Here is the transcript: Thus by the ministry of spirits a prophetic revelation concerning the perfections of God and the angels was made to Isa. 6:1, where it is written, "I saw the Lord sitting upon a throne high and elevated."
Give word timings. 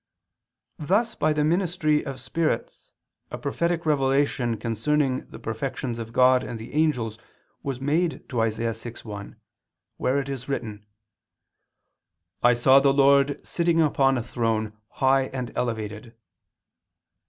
Thus 0.79 1.13
by 1.13 1.31
the 1.31 1.43
ministry 1.43 2.03
of 2.03 2.19
spirits 2.19 2.91
a 3.29 3.37
prophetic 3.37 3.85
revelation 3.85 4.57
concerning 4.57 5.27
the 5.29 5.37
perfections 5.37 5.99
of 5.99 6.11
God 6.11 6.43
and 6.43 6.57
the 6.57 6.73
angels 6.73 7.19
was 7.61 7.79
made 7.79 8.27
to 8.29 8.43
Isa. 8.43 8.63
6:1, 8.63 9.35
where 9.97 10.17
it 10.17 10.27
is 10.27 10.49
written, 10.49 10.87
"I 12.41 12.55
saw 12.55 12.79
the 12.79 12.91
Lord 12.91 13.45
sitting 13.45 13.79
upon 13.79 14.17
a 14.17 14.23
throne 14.23 14.73
high 14.89 15.25
and 15.25 15.53
elevated." 15.55 16.15